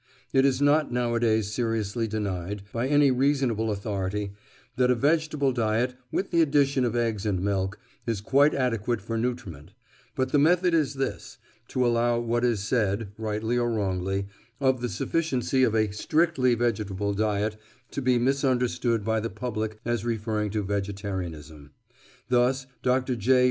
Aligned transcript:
It 0.33 0.45
is 0.45 0.59
not 0.63 0.91
nowadays 0.91 1.53
seriously 1.53 2.07
denied, 2.07 2.63
by 2.73 2.87
any 2.87 3.11
responsible 3.11 3.69
authority, 3.69 4.33
that 4.75 4.89
a 4.89 4.95
vegetable 4.95 5.51
diet, 5.51 5.93
with 6.11 6.31
the 6.31 6.41
addition 6.41 6.85
of 6.85 6.95
eggs 6.95 7.23
and 7.23 7.39
milk, 7.39 7.77
is 8.07 8.19
quite 8.19 8.55
adequate 8.55 8.99
for 8.99 9.15
nutriment; 9.15 9.73
but 10.15 10.31
the 10.31 10.39
method 10.39 10.73
is 10.73 10.95
this—to 10.95 11.85
allow 11.85 12.17
what 12.17 12.43
is 12.43 12.63
said 12.63 13.11
(rightly 13.15 13.59
or 13.59 13.71
wrongly) 13.71 14.25
of 14.59 14.81
the 14.81 14.89
sufficiency 14.89 15.61
of 15.63 15.75
a 15.75 15.91
strictly 15.91 16.55
vegetable 16.55 17.13
diet 17.13 17.55
to 17.91 18.01
be 18.01 18.17
misunderstood 18.17 19.05
by 19.05 19.19
the 19.19 19.29
public 19.29 19.77
as 19.85 20.03
referring 20.03 20.49
to 20.49 20.63
"vegetarianism." 20.63 21.69
Thus, 22.27 22.65
Dr. 22.81 23.15
J. 23.15 23.39